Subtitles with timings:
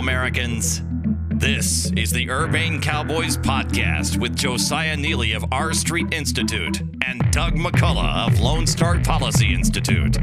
[0.00, 0.80] Americans.
[1.28, 7.56] This is the Urbane Cowboys Podcast with Josiah Neeley of R Street Institute and Doug
[7.56, 10.16] McCullough of Lone Star Policy Institute.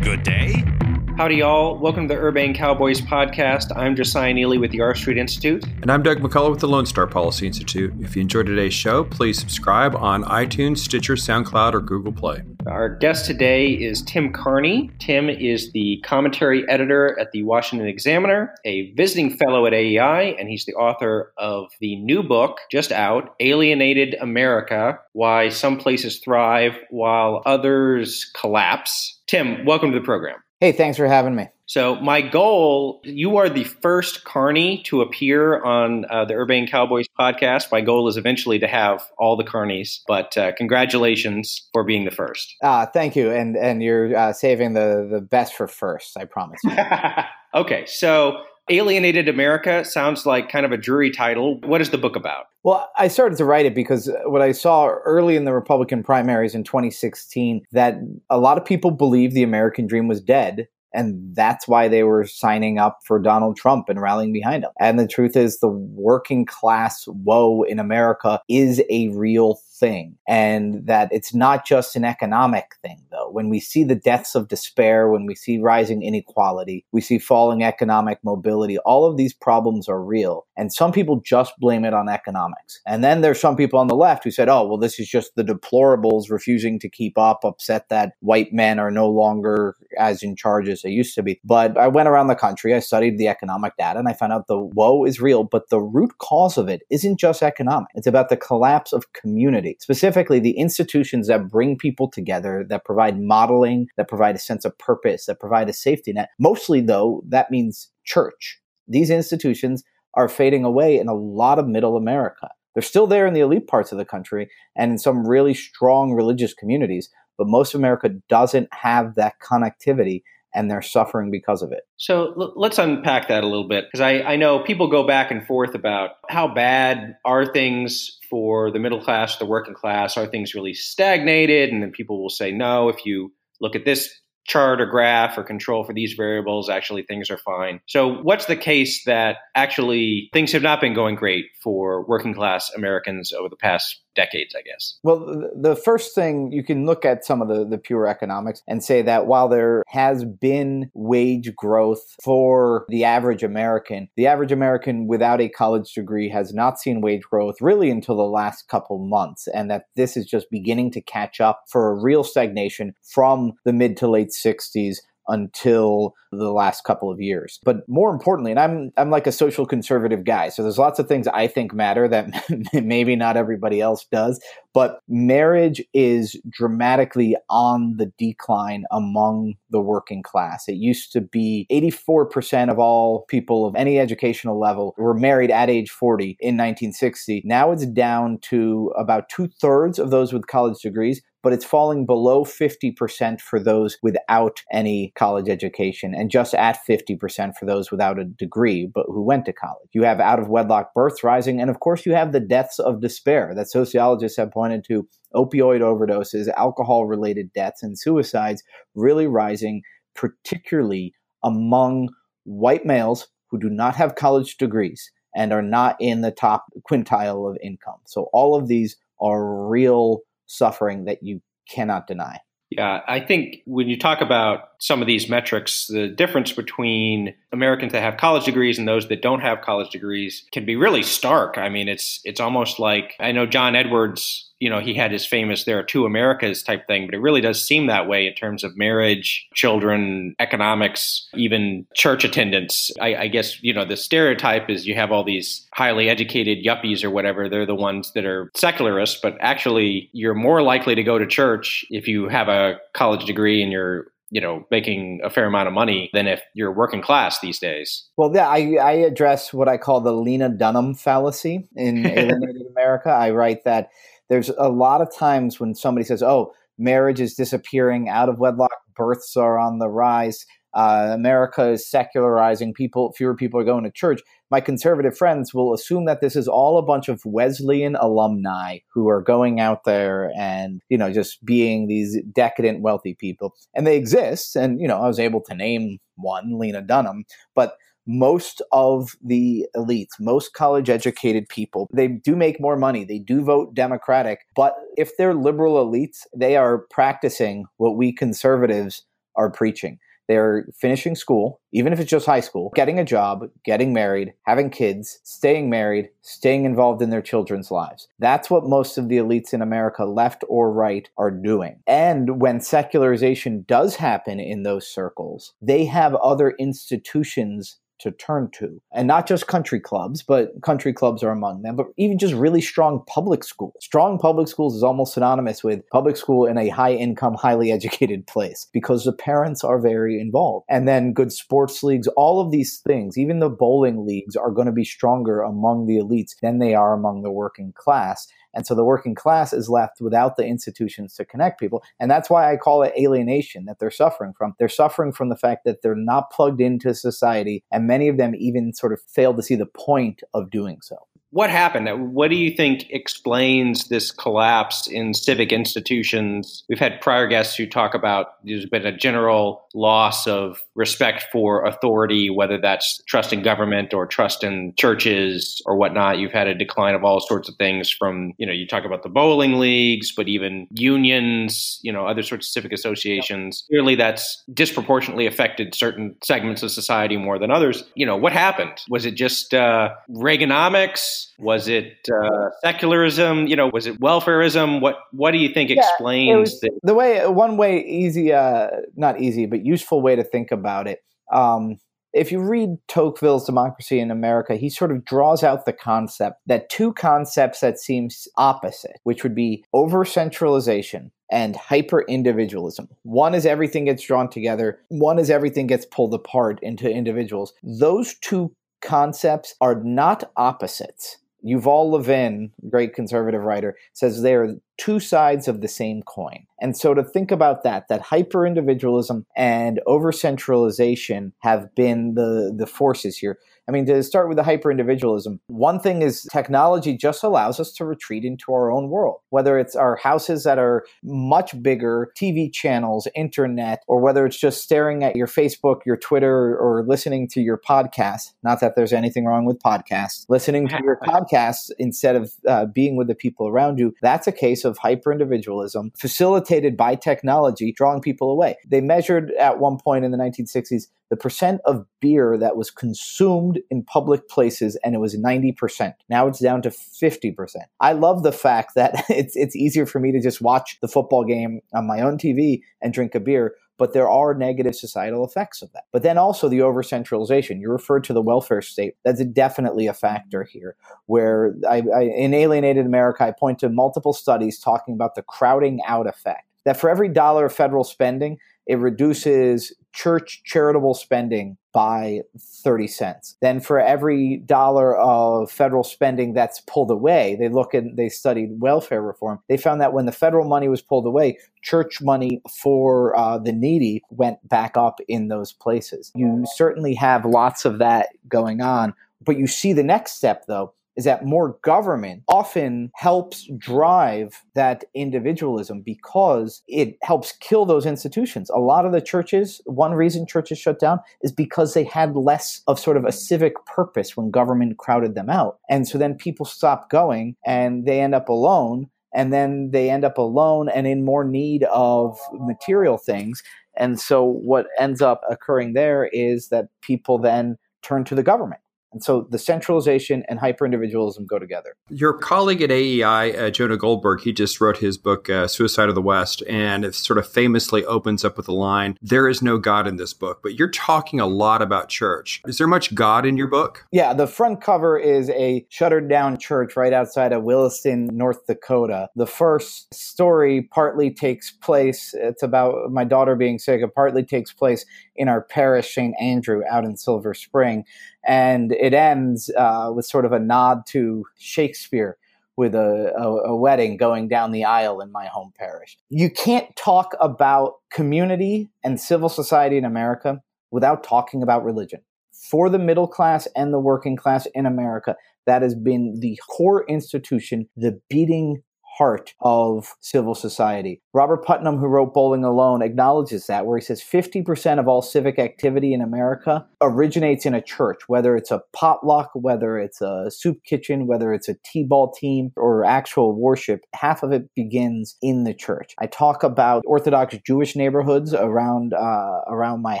[0.02, 0.81] Good day.
[1.14, 1.76] Howdy, y'all.
[1.78, 3.76] Welcome to the Urbane Cowboys podcast.
[3.76, 5.62] I'm Josiah Neeley with the R Street Institute.
[5.82, 7.92] And I'm Doug McCullough with the Lone Star Policy Institute.
[8.00, 12.42] If you enjoyed today's show, please subscribe on iTunes, Stitcher, SoundCloud, or Google Play.
[12.66, 14.90] Our guest today is Tim Carney.
[15.00, 20.48] Tim is the commentary editor at the Washington Examiner, a visiting fellow at AEI, and
[20.48, 26.72] he's the author of the new book just out, Alienated America Why Some Places Thrive
[26.88, 29.20] While Others Collapse.
[29.26, 30.36] Tim, welcome to the program.
[30.62, 31.48] Hey, thanks for having me.
[31.66, 37.06] So, my goal, you are the first Carney to appear on uh, the Urbane Cowboys
[37.18, 37.72] podcast.
[37.72, 42.12] My goal is eventually to have all the Carneys, but uh, congratulations for being the
[42.12, 42.54] first.
[42.62, 43.32] Uh, thank you.
[43.32, 46.60] And, and you're uh, saving the, the best for first, I promise.
[47.56, 48.36] okay, so
[48.70, 51.58] Alienated America sounds like kind of a jury title.
[51.64, 52.46] What is the book about?
[52.62, 56.54] Well, I started to write it because what I saw early in the Republican primaries
[56.54, 57.96] in 2016 that
[58.30, 62.26] a lot of people believed the American dream was dead and that's why they were
[62.26, 64.70] signing up for Donald Trump and rallying behind him.
[64.78, 70.16] And the truth is, the working class woe in America is a real thing.
[70.28, 73.28] And that it's not just an economic thing, though.
[73.30, 77.64] When we see the deaths of despair, when we see rising inequality, we see falling
[77.64, 80.46] economic mobility, all of these problems are real.
[80.56, 82.80] And some people just blame it on economics.
[82.86, 85.34] And then there's some people on the left who said, oh, well, this is just
[85.34, 90.36] the deplorables refusing to keep up, upset that white men are no longer as in
[90.36, 91.40] charge as they used to be.
[91.44, 94.46] But I went around the country, I studied the economic data, and I found out
[94.46, 97.88] the woe is real, but the root cause of it isn't just economic.
[97.94, 103.20] It's about the collapse of community specifically the institutions that bring people together, that provide
[103.20, 106.30] modeling, that provide a sense of purpose, that provide a safety net.
[106.38, 108.60] Mostly, though, that means church.
[108.88, 109.82] These institutions
[110.14, 112.48] are fading away in a lot of middle America.
[112.74, 116.12] They're still there in the elite parts of the country and in some really strong
[116.12, 120.22] religious communities, but most of America doesn't have that connectivity
[120.54, 121.82] and they're suffering because of it.
[121.96, 125.30] So l- let's unpack that a little bit because I, I know people go back
[125.30, 130.16] and forth about how bad are things for the middle class, the working class?
[130.16, 131.70] Are things really stagnated?
[131.70, 134.08] And then people will say, no, if you look at this
[134.44, 137.80] chart or graph or control for these variables, actually things are fine.
[137.86, 142.70] So, what's the case that actually things have not been going great for working class
[142.74, 144.98] Americans over the past decades, I guess.
[145.02, 148.82] Well, the first thing you can look at some of the, the pure economics and
[148.82, 155.06] say that while there has been wage growth for the average American, the average American
[155.06, 159.48] without a college degree has not seen wage growth really until the last couple months,
[159.48, 163.72] and that this is just beginning to catch up for a real stagnation from the
[163.72, 164.96] mid to late 60s
[165.28, 167.60] until the last couple of years.
[167.64, 171.08] But more importantly, and I'm I'm like a social conservative guy, so there's lots of
[171.08, 172.30] things I think matter that
[172.72, 174.40] maybe not everybody else does,
[174.74, 180.64] but marriage is dramatically on the decline among the working class.
[180.68, 185.70] It used to be 84% of all people of any educational level were married at
[185.70, 187.42] age 40 in 1960.
[187.44, 192.06] Now it's down to about two thirds of those with college degrees but it's falling
[192.06, 198.16] below 50% for those without any college education and just at 50% for those without
[198.16, 199.88] a degree but who went to college.
[199.90, 203.00] You have out of wedlock births rising, and of course, you have the deaths of
[203.00, 208.62] despair that sociologists have pointed to opioid overdoses, alcohol related deaths, and suicides
[208.94, 209.82] really rising,
[210.14, 211.12] particularly
[211.42, 212.08] among
[212.44, 217.50] white males who do not have college degrees and are not in the top quintile
[217.50, 217.98] of income.
[218.06, 222.38] So, all of these are real suffering that you cannot deny.
[222.70, 227.92] Yeah, I think when you talk about some of these metrics, the difference between Americans
[227.92, 231.56] that have college degrees and those that don't have college degrees can be really stark.
[231.56, 235.26] I mean, it's it's almost like I know John Edwards you know, he had his
[235.26, 238.34] famous "There are two Americas" type thing, but it really does seem that way in
[238.34, 242.92] terms of marriage, children, economics, even church attendance.
[243.00, 247.02] I, I guess you know the stereotype is you have all these highly educated yuppies
[247.02, 247.48] or whatever.
[247.48, 251.84] They're the ones that are secularists, but actually, you're more likely to go to church
[251.90, 255.74] if you have a college degree and you're you know making a fair amount of
[255.74, 258.08] money than if you're working class these days.
[258.16, 263.10] Well, yeah, I, I address what I call the Lena Dunham fallacy in Alienated America.
[263.10, 263.90] I write that
[264.30, 268.72] there's a lot of times when somebody says, "Oh, marriage is disappearing, out of wedlock
[268.96, 272.72] births are on the rise." Uh, America is secularizing.
[272.72, 274.20] People, fewer people are going to church.
[274.50, 279.08] My conservative friends will assume that this is all a bunch of Wesleyan alumni who
[279.08, 283.96] are going out there and you know just being these decadent, wealthy people, and they
[283.96, 284.56] exist.
[284.56, 287.76] And you know, I was able to name one, Lena Dunham, but
[288.06, 293.04] most of the elites, most college educated people, they do make more money.
[293.04, 294.40] They do vote Democratic.
[294.56, 299.04] But if they're liberal elites, they are practicing what we conservatives
[299.36, 299.98] are preaching.
[300.32, 304.70] They're finishing school, even if it's just high school, getting a job, getting married, having
[304.70, 308.08] kids, staying married, staying involved in their children's lives.
[308.18, 311.82] That's what most of the elites in America, left or right, are doing.
[311.86, 318.80] And when secularization does happen in those circles, they have other institutions to turn to.
[318.92, 322.60] And not just country clubs, but country clubs are among them, but even just really
[322.60, 323.74] strong public schools.
[323.80, 328.26] Strong public schools is almost synonymous with public school in a high income, highly educated
[328.26, 330.66] place because the parents are very involved.
[330.68, 334.66] And then good sports leagues, all of these things, even the bowling leagues are going
[334.66, 338.26] to be stronger among the elites than they are among the working class.
[338.54, 341.82] And so the working class is left without the institutions to connect people.
[341.98, 344.54] And that's why I call it alienation that they're suffering from.
[344.58, 348.34] They're suffering from the fact that they're not plugged into society, and many of them
[348.36, 350.96] even sort of fail to see the point of doing so
[351.32, 352.14] what happened?
[352.14, 356.62] What do you think explains this collapse in civic institutions?
[356.68, 361.64] We've had prior guests who talk about there's been a general loss of respect for
[361.64, 366.18] authority, whether that's trust in government or trust in churches or whatnot.
[366.18, 369.02] You've had a decline of all sorts of things from, you know, you talk about
[369.02, 373.64] the bowling leagues, but even unions, you know, other sorts of civic associations.
[373.70, 377.84] Clearly, that's disproportionately affected certain segments of society more than others.
[377.94, 378.82] You know, what happened?
[378.90, 381.21] Was it just uh, Reaganomics?
[381.38, 383.46] Was it uh, secularism?
[383.46, 384.80] You know, was it welfareism?
[384.80, 387.26] What What do you think yeah, explains the-, the way?
[387.26, 391.00] One way, easy, uh, not easy, but useful way to think about it.
[391.32, 391.78] Um,
[392.12, 396.68] if you read Tocqueville's Democracy in America, he sort of draws out the concept that
[396.68, 402.88] two concepts that seem opposite, which would be over centralization and hyper individualism.
[403.02, 407.54] One is everything gets drawn together, one is everything gets pulled apart into individuals.
[407.62, 411.18] Those two concepts are not opposites.
[411.44, 416.46] Yuval Levin, great conservative writer, says they are two sides of the same coin.
[416.60, 422.54] And so to think about that, that hyper individualism and over centralization have been the,
[422.56, 423.38] the forces here.
[423.68, 427.72] I mean, to start with the hyper individualism, one thing is technology just allows us
[427.74, 432.52] to retreat into our own world, whether it's our houses that are much bigger, TV
[432.52, 437.40] channels, internet, or whether it's just staring at your Facebook, your Twitter, or listening to
[437.40, 438.32] your podcast.
[438.42, 440.26] Not that there's anything wrong with podcasts.
[440.28, 444.32] Listening to your podcasts instead of uh, being with the people around you, that's a
[444.32, 448.56] case of hyper individualism facilitated by technology, drawing people away.
[448.66, 453.60] They measured at one point in the 1960s the percent of beer that was consumed
[453.70, 455.92] in public places, and it was 90%.
[456.08, 457.34] Now it's down to 50%.
[457.80, 461.22] I love the fact that it's, it's easier for me to just watch the football
[461.22, 465.60] game on my own TV and drink a beer but there are negative societal effects
[465.60, 465.84] of that.
[465.92, 467.60] But then also the over centralization.
[467.60, 468.94] You referred to the welfare state.
[469.04, 470.76] That's definitely a factor here.
[471.06, 475.80] Where I, I, in Alienated America, I point to multiple studies talking about the crowding
[475.84, 476.46] out effect.
[476.64, 483.36] That for every dollar of federal spending, it reduces church charitable spending by 30 cents.
[483.42, 488.60] Then for every dollar of federal spending that's pulled away, they look and they studied
[488.60, 489.40] welfare reform.
[489.48, 493.52] They found that when the federal money was pulled away, church money for uh, the
[493.52, 496.12] needy went back up in those places.
[496.14, 498.94] You certainly have lots of that going on.
[499.24, 504.84] But you see the next step, though, is that more government often helps drive that
[504.94, 508.50] individualism because it helps kill those institutions.
[508.50, 512.62] A lot of the churches, one reason churches shut down is because they had less
[512.66, 515.58] of sort of a civic purpose when government crowded them out.
[515.70, 518.88] And so then people stop going and they end up alone.
[519.14, 523.42] And then they end up alone and in more need of material things.
[523.76, 528.61] And so what ends up occurring there is that people then turn to the government
[528.92, 531.76] and so the centralization and hyper individualism go together.
[531.88, 535.94] Your colleague at AEI, uh, Jonah Goldberg, he just wrote his book, uh, Suicide of
[535.94, 539.58] the West, and it sort of famously opens up with the line, There is no
[539.58, 540.40] God in this book.
[540.42, 542.42] But you're talking a lot about church.
[542.46, 543.86] Is there much God in your book?
[543.92, 549.08] Yeah, the front cover is a shuttered down church right outside of Williston, North Dakota.
[549.16, 554.52] The first story partly takes place, it's about my daughter being sick, it partly takes
[554.52, 554.84] place
[555.16, 556.14] in our parish, St.
[556.20, 557.84] Andrew, out in Silver Spring.
[558.26, 562.16] And it ends uh, with sort of a nod to Shakespeare
[562.56, 565.96] with a, a, a, wedding going down the aisle in my home parish.
[566.10, 572.02] You can't talk about community and civil society in America without talking about religion.
[572.32, 575.16] For the middle class and the working class in America,
[575.46, 578.62] that has been the core institution, the beating
[578.96, 581.00] heart of civil society.
[581.14, 585.38] Robert Putnam, who wrote Bowling Alone, acknowledges that, where he says 50% of all civic
[585.38, 590.58] activity in America originates in a church, whether it's a potluck, whether it's a soup
[590.64, 593.80] kitchen, whether it's a T ball team, or actual worship.
[593.94, 595.94] Half of it begins in the church.
[595.98, 600.00] I talk about Orthodox Jewish neighborhoods around, uh, around my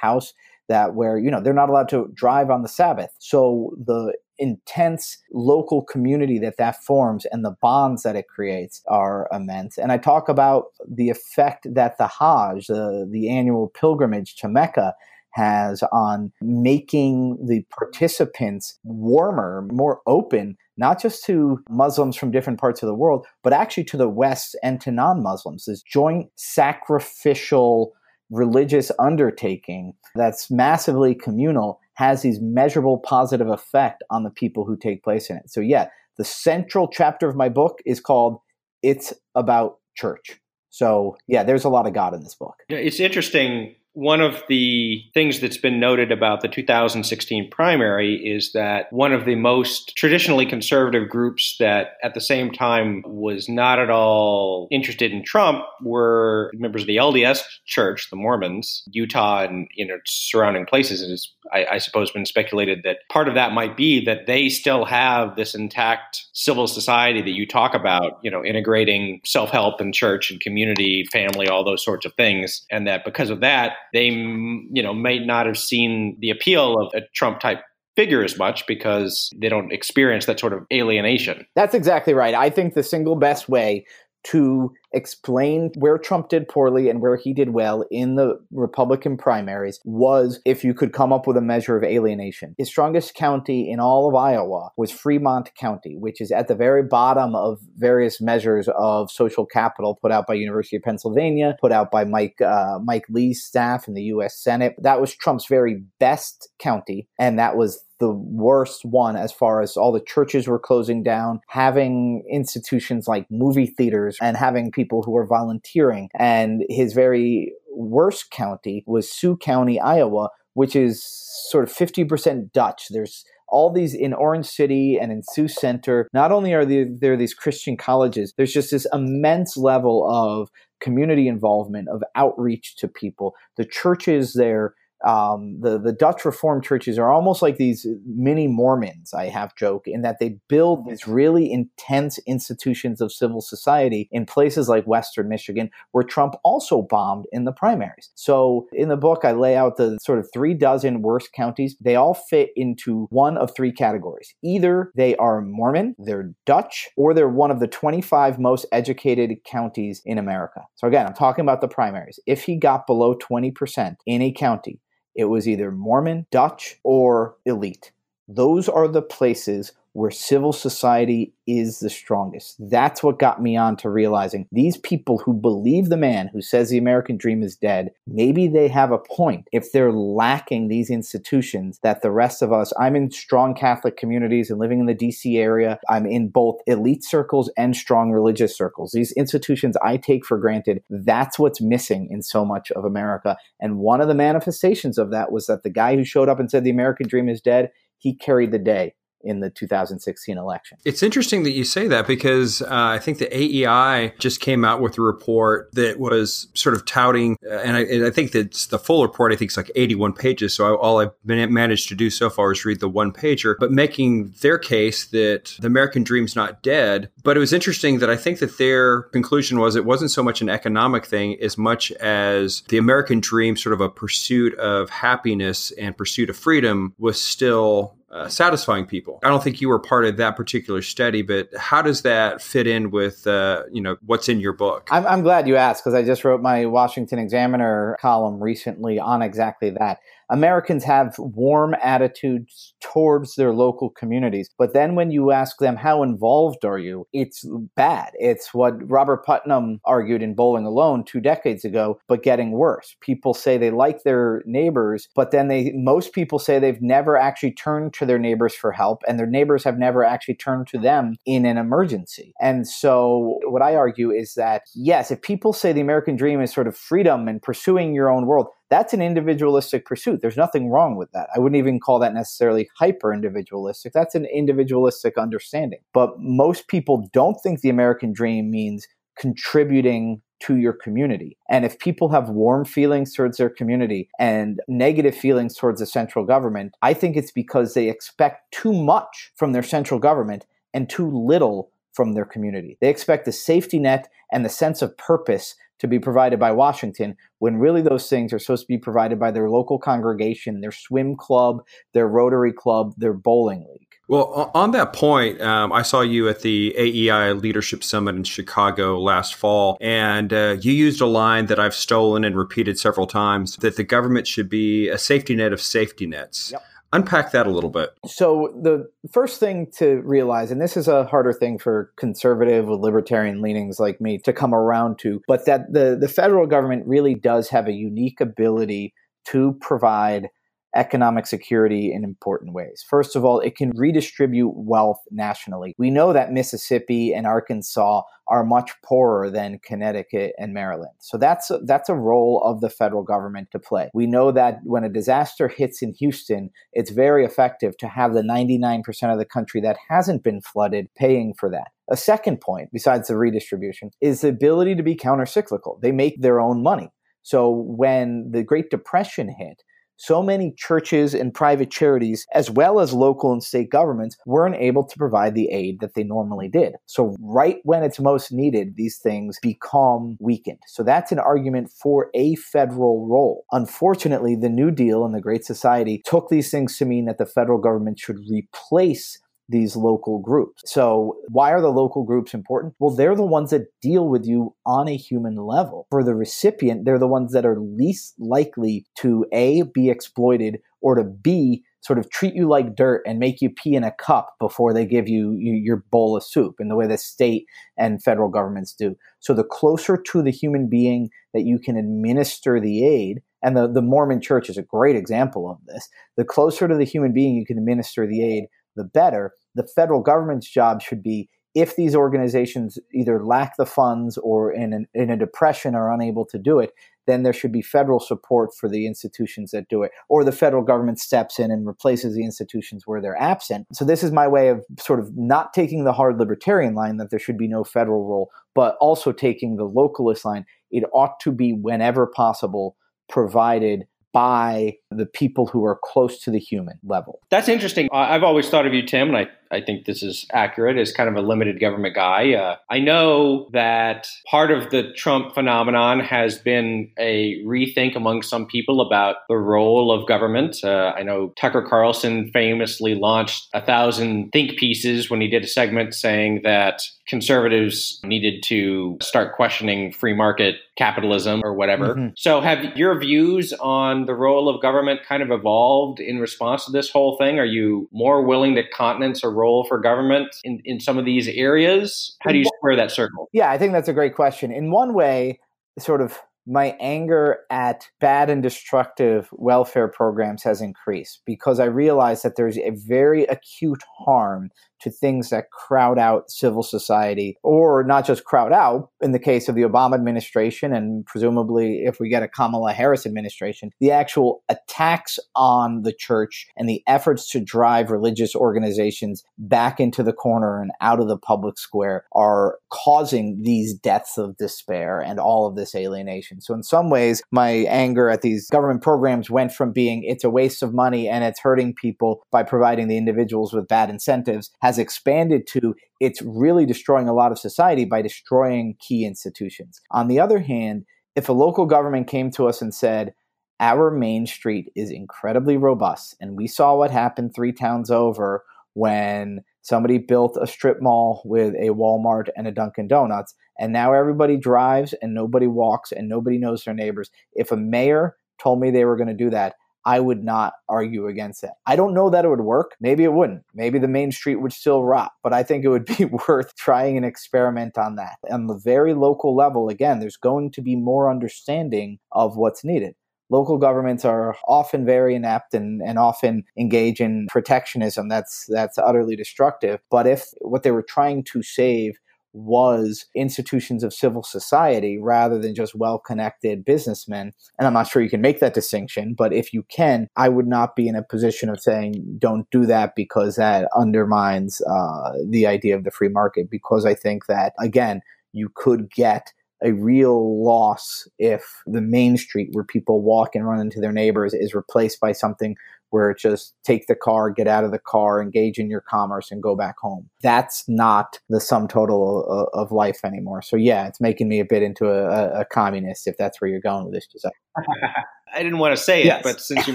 [0.00, 0.32] house
[0.68, 5.18] that where you know they're not allowed to drive on the sabbath so the intense
[5.32, 9.78] local community that that forms and the bonds that it creates are immense.
[9.78, 14.94] And I talk about the effect that the Hajj, the, the annual pilgrimage to Mecca,
[15.34, 22.82] has on making the participants warmer, more open, not just to Muslims from different parts
[22.82, 25.64] of the world, but actually to the West and to non Muslims.
[25.64, 27.92] This joint sacrificial
[28.34, 35.02] religious undertaking that's massively communal has these measurable positive effect on the people who take
[35.04, 35.48] place in it.
[35.48, 35.88] So yeah,
[36.18, 38.38] the central chapter of my book is called
[38.82, 40.40] It's About Church.
[40.70, 42.56] So yeah, there's a lot of God in this book.
[42.68, 48.92] It's interesting one of the things that's been noted about the 2016 primary is that
[48.92, 53.90] one of the most traditionally conservative groups that at the same time was not at
[53.90, 59.86] all interested in Trump were members of the LDS Church, the Mormons, Utah and you
[59.86, 61.00] know surrounding places.
[61.00, 64.48] And it's, I, I suppose, been speculated that part of that might be that they
[64.48, 69.94] still have this intact civil society that you talk about, you know, integrating self-help and
[69.94, 74.06] church and community, family, all those sorts of things, and that because of that they
[74.08, 77.62] you know may not have seen the appeal of a Trump type
[77.96, 81.46] figure as much because they don't experience that sort of alienation.
[81.54, 82.34] That's exactly right.
[82.34, 83.86] I think the single best way
[84.24, 89.80] to explain where Trump did poorly and where he did well in the Republican primaries
[89.84, 92.54] was if you could come up with a measure of alienation.
[92.56, 96.82] His strongest county in all of Iowa was Fremont County, which is at the very
[96.82, 101.90] bottom of various measures of social capital put out by University of Pennsylvania, put out
[101.90, 104.42] by Mike uh, Mike Lee's staff in the U.S.
[104.42, 104.74] Senate.
[104.78, 109.76] That was Trump's very best county, and that was the worst one as far as
[109.76, 115.02] all the churches were closing down, having institutions like movie theaters and having people people
[115.02, 116.08] who were volunteering.
[116.18, 121.02] And his very worst county was Sioux County, Iowa, which is
[121.50, 122.86] sort of 50% Dutch.
[122.90, 126.08] There's all these in Orange City and in Sioux Center.
[126.12, 130.50] Not only are there, there these Christian colleges, there's just this immense level of
[130.80, 133.34] community involvement, of outreach to people.
[133.56, 134.74] The churches there
[135.04, 139.12] um, the the Dutch Reformed churches are almost like these mini Mormons.
[139.12, 144.24] I have joke in that they build these really intense institutions of civil society in
[144.24, 148.10] places like Western Michigan, where Trump also bombed in the primaries.
[148.14, 151.76] So in the book, I lay out the sort of three dozen worst counties.
[151.80, 157.12] They all fit into one of three categories: either they are Mormon, they're Dutch, or
[157.12, 160.62] they're one of the 25 most educated counties in America.
[160.76, 162.18] So again, I'm talking about the primaries.
[162.26, 164.80] If he got below 20% in a county,
[165.14, 167.92] it was either Mormon, Dutch, or elite.
[168.26, 172.56] Those are the places where civil society is the strongest.
[172.58, 176.68] That's what got me on to realizing these people who believe the man who says
[176.68, 181.78] the American dream is dead, maybe they have a point if they're lacking these institutions
[181.82, 185.38] that the rest of us, I'm in strong Catholic communities and living in the DC
[185.38, 185.78] area.
[185.88, 188.90] I'm in both elite circles and strong religious circles.
[188.92, 190.82] These institutions I take for granted.
[190.90, 193.36] That's what's missing in so much of America.
[193.60, 196.50] And one of the manifestations of that was that the guy who showed up and
[196.50, 200.78] said the American dream is dead, he carried the day in the 2016 election.
[200.84, 204.80] It's interesting that you say that because uh, I think the AEI just came out
[204.80, 208.52] with a report that was sort of touting, uh, and, I, and, I, think that
[208.70, 210.54] the full report, I think it's like 81 pages.
[210.54, 213.54] So I, all I've been managed to do so far is read the one pager,
[213.58, 217.10] but making their case that the American dream's not dead.
[217.22, 220.42] But it was interesting that I think that their conclusion was it wasn't so much
[220.42, 225.70] an economic thing as much as the American dream, sort of a pursuit of happiness
[225.72, 229.18] and pursuit of freedom, was still uh, satisfying people.
[229.24, 232.66] I don't think you were part of that particular study, but how does that fit
[232.66, 234.88] in with uh, you know what's in your book?
[234.90, 239.20] I'm, I'm glad you asked because I just wrote my Washington Examiner column recently on
[239.20, 239.98] exactly that.
[240.30, 244.48] Americans have warm attitudes towards their local communities.
[244.58, 247.06] But then when you ask them, how involved are you?
[247.12, 248.12] It's bad.
[248.14, 252.96] It's what Robert Putnam argued in Bowling Alone two decades ago, but getting worse.
[253.00, 257.52] People say they like their neighbors, but then they, most people say they've never actually
[257.52, 261.16] turned to their neighbors for help and their neighbors have never actually turned to them
[261.26, 262.32] in an emergency.
[262.40, 266.52] And so what I argue is that, yes, if people say the American dream is
[266.52, 270.20] sort of freedom and pursuing your own world, That's an individualistic pursuit.
[270.20, 271.28] There's nothing wrong with that.
[271.32, 273.92] I wouldn't even call that necessarily hyper individualistic.
[273.92, 275.78] That's an individualistic understanding.
[275.92, 281.36] But most people don't think the American dream means contributing to your community.
[281.48, 286.24] And if people have warm feelings towards their community and negative feelings towards the central
[286.24, 291.10] government, I think it's because they expect too much from their central government and too
[291.10, 292.76] little from their community.
[292.80, 297.16] They expect the safety net and the sense of purpose to be provided by Washington
[297.38, 301.16] when really those things are supposed to be provided by their local congregation, their swim
[301.16, 301.62] club,
[301.92, 303.93] their Rotary club, their bowling league.
[304.06, 309.00] Well, on that point, um, I saw you at the AEI Leadership Summit in Chicago
[309.00, 313.56] last fall, and uh, you used a line that I've stolen and repeated several times
[313.56, 316.50] that the government should be a safety net of safety nets.
[316.52, 316.62] Yep.
[316.92, 317.90] Unpack that a little bit.
[318.06, 322.76] So, the first thing to realize, and this is a harder thing for conservative or
[322.76, 327.14] libertarian leanings like me to come around to, but that the, the federal government really
[327.14, 328.94] does have a unique ability
[329.24, 330.28] to provide
[330.74, 332.84] economic security in important ways.
[332.88, 335.74] First of all, it can redistribute wealth nationally.
[335.78, 340.94] We know that Mississippi and Arkansas are much poorer than Connecticut and Maryland.
[340.98, 343.90] So that's a, that's a role of the federal government to play.
[343.92, 348.22] We know that when a disaster hits in Houston, it's very effective to have the
[348.22, 351.68] 99% of the country that hasn't been flooded paying for that.
[351.90, 355.80] A second point, besides the redistribution, is the ability to be countercyclical.
[355.82, 356.90] They make their own money.
[357.22, 359.62] So when the Great Depression hit,
[359.96, 364.84] so many churches and private charities, as well as local and state governments, weren't able
[364.84, 366.74] to provide the aid that they normally did.
[366.86, 370.58] So, right when it's most needed, these things become weakened.
[370.66, 373.44] So, that's an argument for a federal role.
[373.52, 377.26] Unfortunately, the New Deal and the Great Society took these things to mean that the
[377.26, 380.62] federal government should replace these local groups.
[380.66, 382.74] So, why are the local groups important?
[382.78, 385.86] Well, they're the ones that deal with you on a human level.
[385.90, 390.94] For the recipient, they're the ones that are least likely to A, be exploited, or
[390.94, 394.34] to B, sort of treat you like dirt and make you pee in a cup
[394.40, 397.44] before they give you, you your bowl of soup in the way the state
[397.76, 398.96] and federal governments do.
[399.20, 403.70] So, the closer to the human being that you can administer the aid, and the,
[403.70, 405.86] the Mormon church is a great example of this.
[406.16, 408.44] The closer to the human being you can administer the aid,
[408.76, 409.32] the better.
[409.54, 414.72] The federal government's job should be if these organizations either lack the funds or in,
[414.72, 416.72] an, in a depression are unable to do it,
[417.06, 420.62] then there should be federal support for the institutions that do it, or the federal
[420.62, 423.66] government steps in and replaces the institutions where they're absent.
[423.72, 427.10] So, this is my way of sort of not taking the hard libertarian line that
[427.10, 430.46] there should be no federal role, but also taking the localist line.
[430.70, 432.76] It ought to be, whenever possible,
[433.08, 437.20] provided by the people who are close to the human level.
[437.30, 437.88] That's interesting.
[437.92, 441.08] I've always thought of you, Tim, and I I think this is accurate as kind
[441.08, 442.34] of a limited government guy.
[442.34, 448.46] Uh, I know that part of the Trump phenomenon has been a rethink among some
[448.46, 450.62] people about the role of government.
[450.62, 455.48] Uh, I know Tucker Carlson famously launched a thousand think pieces when he did a
[455.48, 461.94] segment saying that conservatives needed to start questioning free market capitalism or whatever.
[461.94, 462.08] Mm-hmm.
[462.16, 466.72] So, have your views on the role of government kind of evolved in response to
[466.72, 467.38] this whole thing?
[467.38, 471.28] Are you more willing to countenance a role for government in, in some of these
[471.28, 472.16] areas?
[472.20, 473.28] How do you square that circle?
[473.32, 474.50] Yeah, I think that's a great question.
[474.50, 475.40] In one way,
[475.78, 482.22] sort of my anger at bad and destructive welfare programs has increased because I realize
[482.22, 484.50] that there's a very acute harm
[484.84, 489.48] to things that crowd out civil society, or not just crowd out, in the case
[489.48, 494.42] of the Obama administration, and presumably if we get a Kamala Harris administration, the actual
[494.48, 500.60] attacks on the church and the efforts to drive religious organizations back into the corner
[500.60, 505.56] and out of the public square are causing these deaths of despair and all of
[505.56, 506.40] this alienation.
[506.40, 510.30] So, in some ways, my anger at these government programs went from being it's a
[510.30, 514.73] waste of money and it's hurting people by providing the individuals with bad incentives has
[514.74, 519.80] has expanded to it's really destroying a lot of society by destroying key institutions.
[519.92, 520.84] On the other hand,
[521.14, 523.14] if a local government came to us and said,
[523.60, 529.44] our main street is incredibly robust, and we saw what happened three towns over when
[529.62, 534.36] somebody built a strip mall with a Walmart and a Dunkin' Donuts, and now everybody
[534.36, 537.10] drives and nobody walks and nobody knows their neighbors.
[537.34, 541.06] If a mayor told me they were going to do that, I would not argue
[541.06, 541.50] against it.
[541.66, 542.74] I don't know that it would work.
[542.80, 543.42] Maybe it wouldn't.
[543.54, 546.96] Maybe the main street would still rot, but I think it would be worth trying
[546.96, 548.16] an experiment on that.
[548.30, 552.94] On the very local level, again, there's going to be more understanding of what's needed.
[553.30, 559.16] Local governments are often very inept and, and often engage in protectionism that's that's utterly
[559.16, 559.80] destructive.
[559.90, 561.96] But if what they were trying to save
[562.34, 567.32] was institutions of civil society rather than just well connected businessmen.
[567.58, 570.48] And I'm not sure you can make that distinction, but if you can, I would
[570.48, 575.46] not be in a position of saying don't do that because that undermines uh, the
[575.46, 576.50] idea of the free market.
[576.50, 582.48] Because I think that, again, you could get a real loss if the main street
[582.52, 585.56] where people walk and run into their neighbors is replaced by something
[585.90, 589.30] where it's just take the car, get out of the car, engage in your commerce,
[589.30, 590.08] and go back home.
[590.22, 593.42] That's not the sum total of, of life anymore.
[593.42, 596.60] So, yeah, it's making me a bit into a, a communist if that's where you're
[596.60, 597.32] going with this, Josiah.
[598.34, 599.74] I didn't want to say it, but since you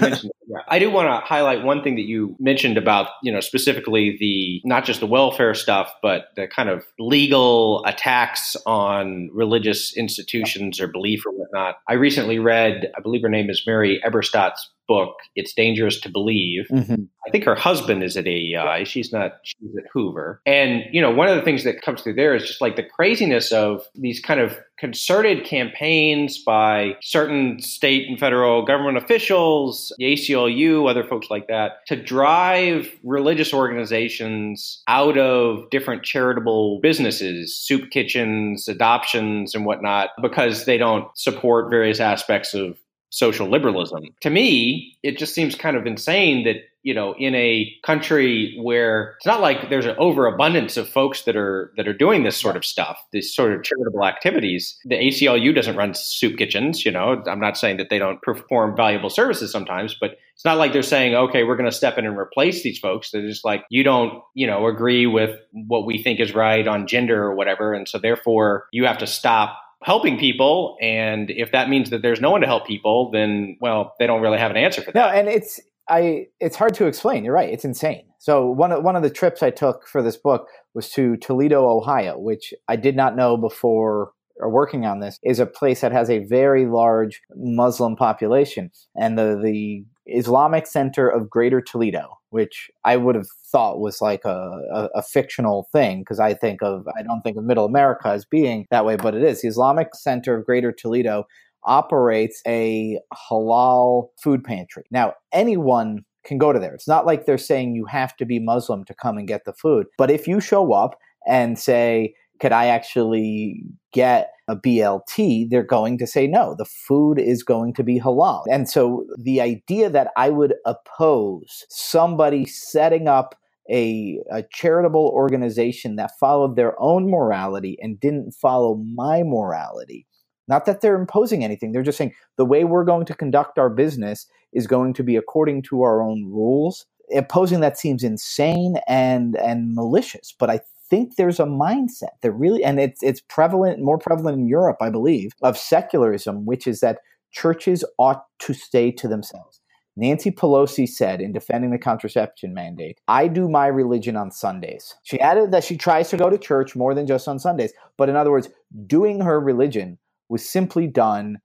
[0.00, 3.40] mentioned it, I do want to highlight one thing that you mentioned about, you know,
[3.40, 9.96] specifically the not just the welfare stuff, but the kind of legal attacks on religious
[9.96, 11.76] institutions or belief or whatnot.
[11.88, 16.66] I recently read, I believe her name is Mary Eberstadt's book, It's Dangerous to Believe.
[16.68, 17.04] Mm-hmm.
[17.24, 18.82] I think her husband is at AEI.
[18.82, 20.42] She's not, she's at Hoover.
[20.44, 22.82] And, you know, one of the things that comes through there is just like the
[22.82, 30.06] craziness of these kind of concerted campaigns by certain state and federal government officials, the
[30.06, 37.90] ACLU, other folks like that, to drive religious organizations out of different charitable businesses, soup
[37.90, 42.78] kitchens, adoptions, and whatnot, because they don't support various aspects of
[43.10, 44.04] social liberalism.
[44.20, 49.14] To me, it just seems kind of insane that, you know, in a country where
[49.18, 52.56] it's not like there's an overabundance of folks that are that are doing this sort
[52.56, 54.78] of stuff, this sort of charitable activities.
[54.84, 57.22] The ACLU doesn't run soup kitchens, you know.
[57.26, 60.82] I'm not saying that they don't perform valuable services sometimes, but it's not like they're
[60.82, 63.10] saying, okay, we're going to step in and replace these folks.
[63.10, 66.86] They're just like, you don't, you know, agree with what we think is right on
[66.86, 67.74] gender or whatever.
[67.74, 72.20] And so therefore you have to stop helping people and if that means that there's
[72.20, 75.10] no one to help people then well they don't really have an answer for that
[75.14, 75.58] no and it's
[75.90, 77.24] i it's hard to explain.
[77.24, 77.52] You're right.
[77.52, 78.04] It's insane.
[78.18, 81.68] So one of one of the trips i took for this book was to toledo
[81.68, 85.92] ohio which i did not know before or working on this is a place that
[85.92, 88.70] has a very large muslim population.
[88.96, 94.24] And the the islamic center of greater toledo which I would have thought was like
[94.24, 98.08] a, a, a fictional thing because I think of I don't think of Middle America
[98.08, 99.42] as being that way, but it is.
[99.42, 101.24] The Islamic Center of Greater Toledo
[101.64, 102.98] operates a
[103.30, 104.84] halal food pantry.
[104.90, 106.74] Now, anyone can go to there.
[106.74, 109.52] It's not like they're saying you have to be Muslim to come and get the
[109.52, 109.86] food.
[109.96, 110.96] But if you show up
[111.26, 116.54] and say, could I actually get a BLT, they're going to say no.
[116.56, 118.42] The food is going to be halal.
[118.50, 123.36] And so the idea that I would oppose somebody setting up
[123.70, 130.06] a, a, charitable organization that followed their own morality and didn't follow my morality.
[130.50, 133.70] Not that they're imposing anything, they're just saying the way we're going to conduct our
[133.70, 136.86] business is going to be according to our own rules.
[137.16, 140.60] Opposing that seems insane and and malicious, but I
[140.90, 144.90] think there's a mindset that really, and it's it's prevalent, more prevalent in Europe, I
[144.90, 146.98] believe, of secularism, which is that
[147.32, 149.60] churches ought to stay to themselves.
[149.96, 154.94] Nancy Pelosi said in defending the contraception mandate, I do my religion on Sundays.
[155.02, 157.72] She added that she tries to go to church more than just on Sundays.
[157.96, 158.48] But in other words,
[158.86, 159.98] doing her religion
[160.30, 161.38] was simply done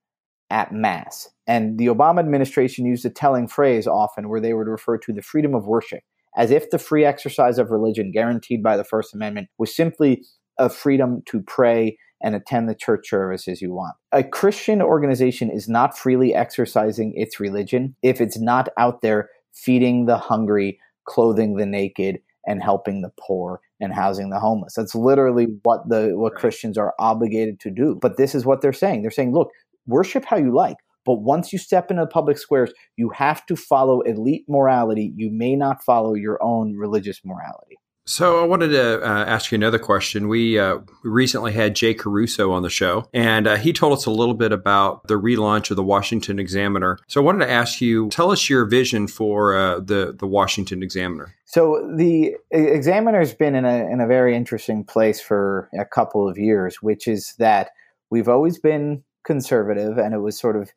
[0.50, 1.28] at Mass.
[1.48, 5.22] And the Obama administration used a telling phrase often where they would refer to the
[5.22, 6.04] freedom of worship
[6.38, 10.24] as if the free exercise of religion guaranteed by the First Amendment was simply
[10.60, 13.96] a freedom to pray and attend the church services you want.
[14.12, 20.06] A Christian organization is not freely exercising its religion if it's not out there feeding
[20.06, 24.74] the hungry, clothing the naked, and helping the poor and housing the homeless.
[24.76, 26.36] That's literally what the what.
[26.36, 27.98] Christians are obligated to do.
[28.00, 29.02] But this is what they're saying.
[29.02, 29.50] They're saying, look,
[29.88, 30.78] worship how you like.
[31.06, 35.14] But once you step into the public squares, you have to follow elite morality.
[35.16, 37.78] You may not follow your own religious morality.
[38.08, 40.28] So I wanted to uh, ask you another question.
[40.28, 44.12] We uh, recently had Jay Caruso on the show, and uh, he told us a
[44.12, 47.00] little bit about the relaunch of the Washington Examiner.
[47.08, 50.84] So I wanted to ask you, tell us your vision for uh, the the Washington
[50.84, 51.34] Examiner.
[51.46, 56.38] So the Examiner's been in a in a very interesting place for a couple of
[56.38, 57.72] years, which is that
[58.12, 60.72] we've always been conservative, and it was sort of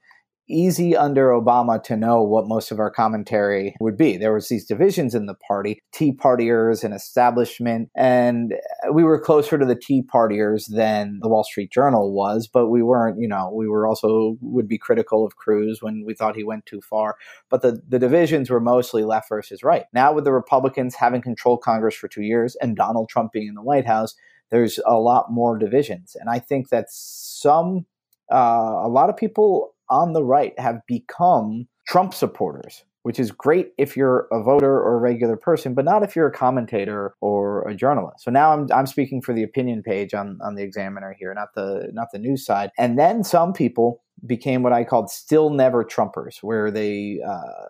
[0.49, 4.17] easy under Obama to know what most of our commentary would be.
[4.17, 8.55] There was these divisions in the party, Tea Partiers and establishment, and
[8.93, 12.83] we were closer to the Tea Partiers than the Wall Street Journal was, but we
[12.83, 16.45] weren't, you know, we were also would be critical of Cruz when we thought he
[16.45, 17.17] went too far.
[17.51, 19.85] But the, the divisions were mostly left versus right.
[19.93, 23.55] Now with the Republicans having controlled Congress for two years and Donald Trump being in
[23.55, 24.15] the White House,
[24.51, 26.17] there's a lot more divisions.
[26.19, 27.87] And I think that some
[28.31, 33.73] uh, a lot of people on the right have become Trump supporters, which is great
[33.79, 37.67] if you're a voter or a regular person, but not if you're a commentator or
[37.69, 38.25] a journalist.
[38.25, 41.55] So now I'm, I'm speaking for the opinion page on, on the examiner here, not
[41.55, 42.71] the not the news side.
[42.79, 47.65] And then some people became what I called still never Trumpers, where they uh,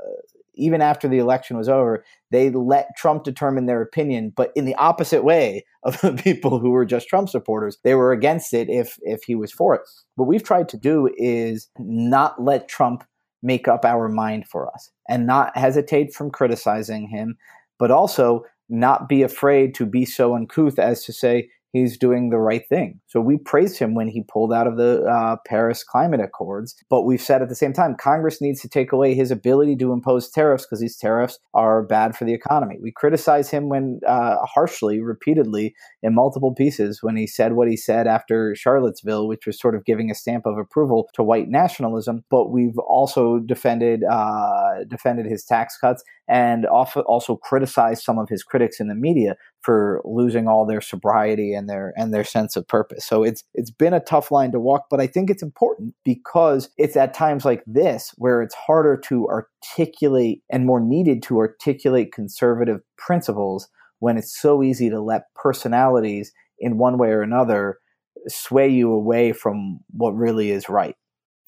[0.58, 4.74] even after the election was over, they let Trump determine their opinion, but in the
[4.74, 7.78] opposite way of the people who were just Trump supporters.
[7.84, 9.82] They were against it if if he was for it.
[10.16, 13.04] What we've tried to do is not let Trump
[13.42, 17.36] make up our mind for us and not hesitate from criticizing him,
[17.78, 22.38] but also not be afraid to be so uncouth as to say, he's doing the
[22.38, 23.00] right thing.
[23.06, 26.74] So we praised him when he pulled out of the uh, Paris Climate Accords.
[26.88, 29.92] But we've said at the same time, Congress needs to take away his ability to
[29.92, 32.78] impose tariffs because these tariffs are bad for the economy.
[32.80, 37.76] We criticize him when uh, harshly, repeatedly, in multiple pieces when he said what he
[37.76, 42.24] said after Charlottesville, which was sort of giving a stamp of approval to white nationalism.
[42.30, 48.42] But we've also defended uh, defended his tax cuts and also criticized some of his
[48.42, 52.66] critics in the media for losing all their sobriety and their and their sense of
[52.66, 53.04] purpose.
[53.04, 56.70] So it's it's been a tough line to walk, but I think it's important because
[56.76, 62.12] it's at times like this where it's harder to articulate and more needed to articulate
[62.12, 63.68] conservative principles
[64.00, 67.78] when it's so easy to let personalities in one way or another
[68.26, 70.96] sway you away from what really is right.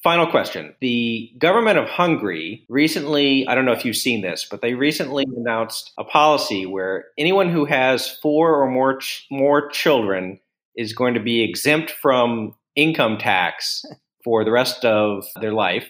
[0.03, 0.73] Final question.
[0.81, 5.25] The government of Hungary recently, I don't know if you've seen this, but they recently
[5.37, 10.39] announced a policy where anyone who has four or more ch- more children
[10.75, 13.85] is going to be exempt from income tax
[14.23, 15.87] for the rest of their life.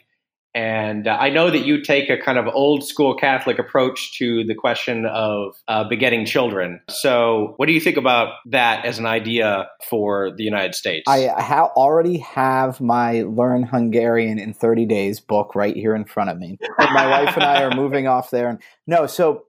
[0.54, 4.44] And uh, I know that you take a kind of old school Catholic approach to
[4.44, 6.82] the question of uh, begetting children.
[6.90, 11.04] So, what do you think about that as an idea for the United States?
[11.08, 16.30] I ha- already have my Learn Hungarian in 30 Days book right here in front
[16.30, 16.58] of me.
[16.80, 18.50] my wife and I are moving off there.
[18.50, 19.46] And no, so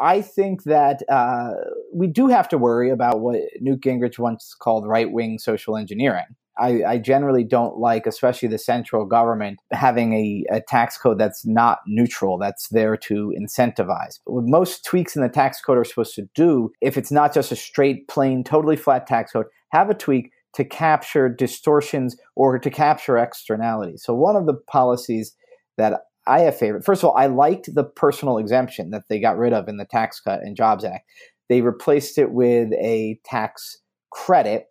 [0.00, 1.52] I think that uh,
[1.94, 6.26] we do have to worry about what Newt Gingrich once called right wing social engineering.
[6.58, 11.46] I, I, generally don't like, especially the central government, having a, a, tax code that's
[11.46, 14.20] not neutral, that's there to incentivize.
[14.24, 17.52] What most tweaks in the tax code are supposed to do, if it's not just
[17.52, 22.70] a straight, plain, totally flat tax code, have a tweak to capture distortions or to
[22.70, 24.02] capture externalities.
[24.04, 25.34] So, one of the policies
[25.78, 29.38] that I have favored, first of all, I liked the personal exemption that they got
[29.38, 31.08] rid of in the Tax Cut and Jobs Act.
[31.48, 33.78] They replaced it with a tax
[34.10, 34.66] credit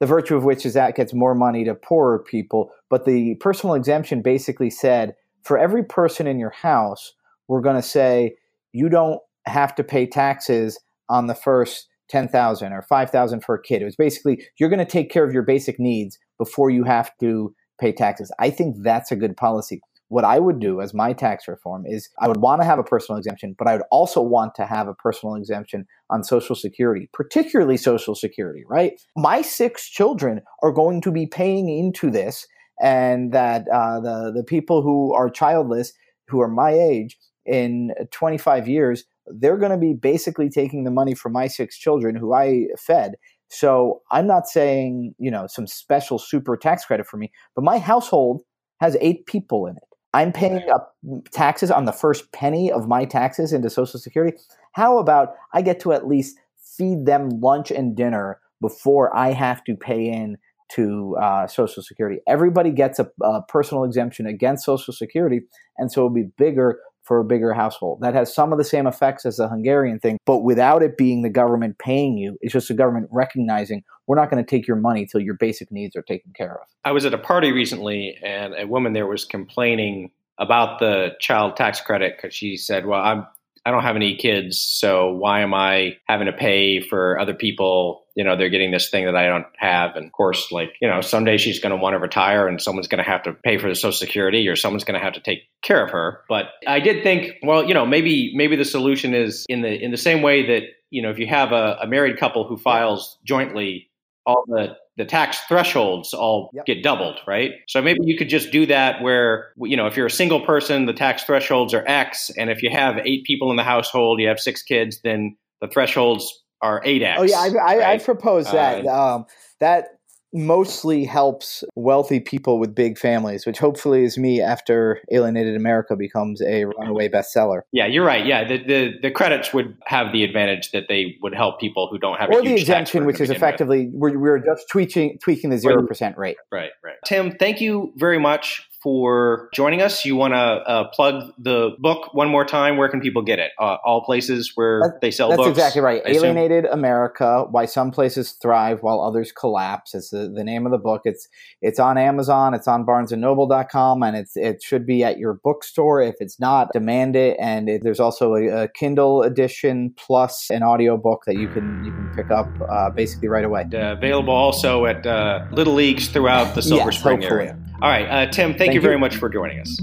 [0.00, 2.72] the virtue of which is that gets more money to poorer people.
[2.88, 7.12] But the personal exemption basically said for every person in your house,
[7.48, 8.34] we're going to say
[8.72, 13.82] you don't have to pay taxes on the first 10,000 or 5,000 for a kid.
[13.82, 17.10] It was basically you're going to take care of your basic needs before you have
[17.20, 18.32] to pay taxes.
[18.38, 22.08] I think that's a good policy what I would do as my tax reform is
[22.20, 24.88] I would want to have a personal exemption, but I would also want to have
[24.88, 29.00] a personal exemption on Social Security, particularly Social Security, right?
[29.16, 32.48] My six children are going to be paying into this,
[32.82, 35.92] and that uh, the, the people who are childless,
[36.26, 41.14] who are my age, in 25 years, they're going to be basically taking the money
[41.14, 43.12] from my six children who I fed.
[43.48, 47.78] So I'm not saying, you know, some special super tax credit for me, but my
[47.78, 48.42] household
[48.80, 50.96] has eight people in it I'm paying up
[51.30, 54.36] taxes on the first penny of my taxes into Social Security.
[54.72, 56.36] How about I get to at least
[56.76, 60.36] feed them lunch and dinner before I have to pay in
[60.70, 62.20] to uh, Social Security?
[62.26, 65.42] Everybody gets a, a personal exemption against Social Security,
[65.78, 67.98] and so it'll be bigger for a bigger household.
[68.02, 71.22] That has some of the same effects as the Hungarian thing, but without it being
[71.22, 74.76] the government paying you, it's just the government recognizing we're not going to take your
[74.76, 76.68] money till your basic needs are taken care of.
[76.84, 81.56] I was at a party recently and a woman there was complaining about the child
[81.56, 83.26] tax credit because she said, "Well, I'm
[83.66, 87.99] I don't have any kids, so why am I having to pay for other people?
[88.16, 89.96] You know, they're getting this thing that I don't have.
[89.96, 92.88] And of course, like, you know, someday she's going to want to retire and someone's
[92.88, 95.20] going to have to pay for the social security or someone's going to have to
[95.20, 96.22] take care of her.
[96.28, 99.90] But I did think, well, you know, maybe, maybe the solution is in the, in
[99.90, 103.18] the same way that, you know, if you have a, a married couple who files
[103.24, 103.90] jointly,
[104.26, 106.66] all the the tax thresholds all yep.
[106.66, 107.52] get doubled, right?
[107.66, 110.84] So maybe you could just do that where, you know, if you're a single person,
[110.84, 112.30] the tax thresholds are X.
[112.36, 115.68] And if you have eight people in the household, you have six kids, then the
[115.68, 117.14] thresholds are 8X.
[117.18, 117.38] Oh, yeah.
[117.38, 118.00] I, I, right?
[118.00, 118.86] I propose that.
[118.86, 119.26] Uh, um,
[119.60, 120.00] that
[120.32, 126.40] mostly helps wealthy people with big families, which hopefully is me after Alienated America becomes
[126.42, 127.62] a runaway bestseller.
[127.72, 128.24] Yeah, you're right.
[128.24, 131.98] Yeah, the, the, the credits would have the advantage that they would help people who
[131.98, 135.84] don't have or the exemption, which is effectively we're, we're just tweaking tweaking the zero
[135.86, 136.36] percent rate.
[136.52, 136.96] Right, right.
[137.04, 140.04] Tim, thank you very much for joining us.
[140.04, 142.76] You want to uh, plug the book one more time?
[142.76, 143.52] Where can people get it?
[143.58, 145.48] Uh, all places where that, they sell that's books.
[145.56, 146.02] That's exactly right.
[146.06, 149.94] Alienated America: Why Some Places Thrive While Others Collapse.
[149.94, 151.02] Is the, the name of the book.
[151.04, 151.28] It's
[151.60, 152.54] it's on Amazon.
[152.54, 156.00] It's on BarnesandNoble.com, and it's it should be at your bookstore.
[156.00, 157.36] If it's not, demand it.
[157.40, 161.84] And it, there's also a, a, Kindle edition plus an audio book that you can
[161.84, 163.66] you can pick up uh, basically right away.
[163.72, 167.48] Uh, available also at uh, Little Leagues throughout the Silver yes, Spring hopefully.
[167.48, 167.69] area.
[167.82, 168.98] All right, uh, Tim, thank, thank you very you.
[168.98, 169.80] much for joining us.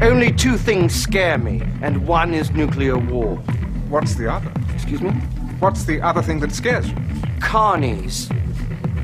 [0.00, 3.36] Only two things scare me, and one is nuclear war.
[3.88, 4.52] What's the other?
[4.72, 5.10] Excuse me?
[5.58, 6.94] What's the other thing that scares you?
[7.40, 8.32] Carnies.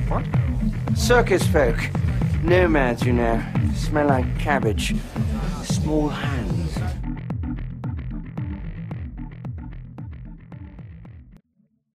[0.09, 0.25] What?
[0.97, 1.77] Circus folk.
[2.45, 3.43] Nomads, you know.
[3.75, 4.95] Smell like cabbage.
[5.65, 6.60] Small hands